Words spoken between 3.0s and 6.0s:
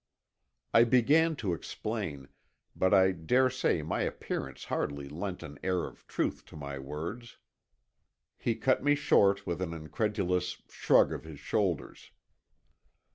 daresay my appearance hardly lent an air